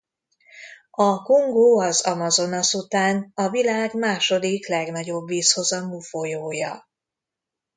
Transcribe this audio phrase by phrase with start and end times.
[0.91, 6.87] A Kongó az Amazonas után a világ második legnagyobb vízhozamú folyója.